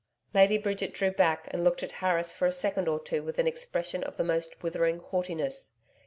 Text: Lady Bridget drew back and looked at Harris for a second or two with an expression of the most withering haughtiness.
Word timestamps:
Lady 0.33 0.57
Bridget 0.57 0.95
drew 0.95 1.11
back 1.11 1.47
and 1.51 1.63
looked 1.63 1.83
at 1.83 1.91
Harris 2.01 2.33
for 2.33 2.47
a 2.47 2.51
second 2.51 2.87
or 2.87 2.99
two 2.99 3.21
with 3.21 3.37
an 3.37 3.45
expression 3.45 4.03
of 4.03 4.17
the 4.17 4.23
most 4.23 4.63
withering 4.63 4.97
haughtiness. 4.99 5.75